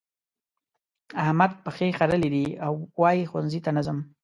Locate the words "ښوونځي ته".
3.29-3.69